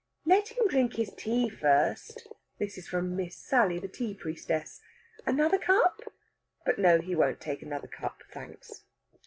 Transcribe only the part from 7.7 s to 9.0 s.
cup, thanks.